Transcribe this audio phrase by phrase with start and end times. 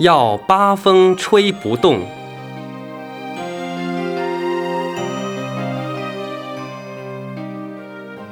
[0.00, 2.00] 要八风吹不动。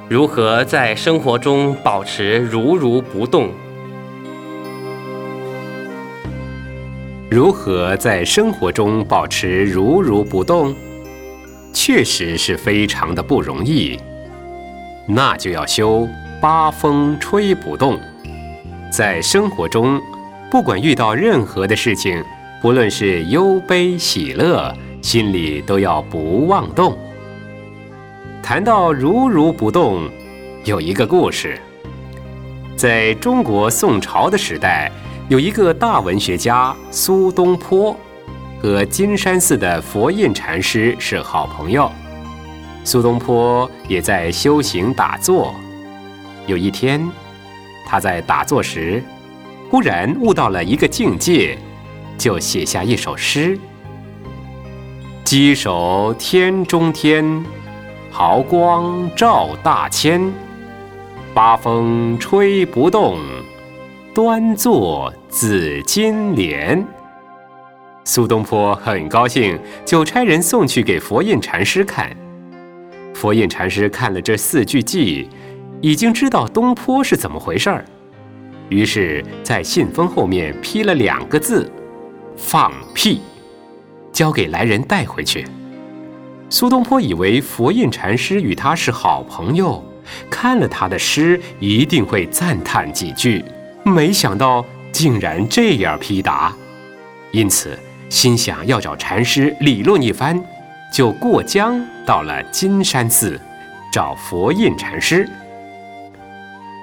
[0.09, 3.51] 如何在生活中保持如如不动？
[7.31, 10.75] 如何在生活中保持如如不动？
[11.75, 14.01] 确实是非常的不容易。
[15.07, 16.09] 那就要修
[16.41, 18.01] 八风吹不动。
[18.91, 20.01] 在生活中，
[20.51, 22.25] 不管遇到任何的事情，
[22.63, 26.97] 不论是忧悲喜乐，心里都要不妄动。
[28.43, 30.09] 谈到如如不动，
[30.65, 31.61] 有一个故事。
[32.77, 34.91] 在中国宋朝的时代，
[35.29, 37.95] 有一个大文学家苏东坡，
[38.63, 41.93] 和金山寺的佛印禅师是好朋友。
[42.85, 45.55] 苏东坡也在修行打坐。
[46.47, 47.07] 有一天，
[47.87, 49.03] 他在打坐时，
[49.71, 51.59] 忽然悟到了一个境界，
[52.17, 53.59] 就写下一首诗
[55.25, 57.45] ：“稽首天中天。”
[58.11, 60.33] 毫光照大千，
[61.33, 63.19] 八风吹不动，
[64.13, 66.85] 端坐紫金莲。
[68.05, 72.11] 苏东坡很高兴，就差人送去给佛印禅师看。
[73.15, 75.29] 佛印禅师看了这四句偈，
[75.81, 77.85] 已经知道东坡是怎么回事儿，
[78.69, 81.71] 于是，在信封后面批了两个字
[82.37, 83.21] ：“放屁”，
[84.13, 85.47] 交给来人带回去。
[86.51, 89.83] 苏东坡以为佛印禅师与他是好朋友，
[90.31, 93.45] 看了他的诗一定会赞叹几句，
[93.85, 96.55] 没想到竟然这样批答，
[97.33, 100.43] 因此心想要找禅师理论一番，
[100.93, 103.39] 就过江到了金山寺，
[103.93, 105.29] 找佛印禅师。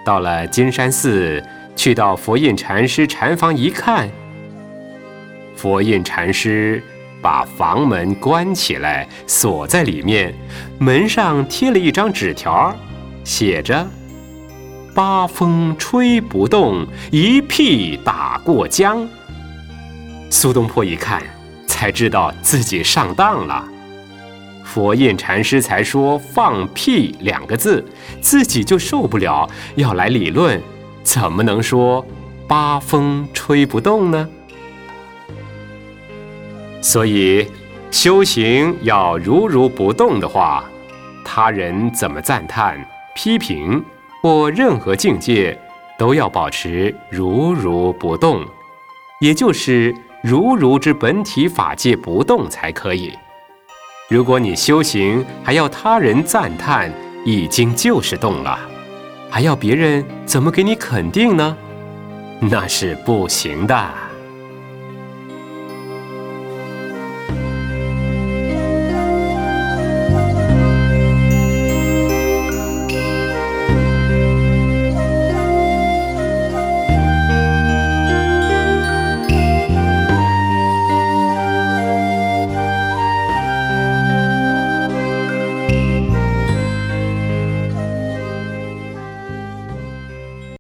[0.06, 1.44] 到了金山寺，
[1.76, 4.10] 去到佛印禅师禅房一看，
[5.56, 6.84] 佛印禅师。
[7.22, 10.32] 把房门关起来，锁在里面。
[10.78, 12.72] 门上贴了一张纸条，
[13.24, 13.88] 写着
[14.94, 19.08] ：“八风吹不动，一屁打过江。”
[20.30, 21.20] 苏东坡一看，
[21.66, 23.68] 才知道自己上当了。
[24.64, 27.84] 佛印禅师才说“放屁”两个字，
[28.22, 30.62] 自己就受不了，要来理论，
[31.06, 32.06] 怎么能说
[32.50, 34.28] “八风吹不动”呢？
[36.82, 37.48] 所以，
[37.92, 40.66] 修行要如如不动的话，
[41.24, 42.84] 他人怎么赞叹、
[43.16, 43.82] 批评
[44.22, 45.58] 或任何境界，
[45.98, 48.44] 都要保持如如不动，
[49.22, 53.14] 也就是如如之本体法界不动才可以。
[54.10, 56.92] 如果你修行还要他人赞叹，
[57.24, 58.60] 已经就是动了，
[59.30, 61.58] 还要别人怎么给你肯定呢？
[62.42, 63.90] 那是不行的。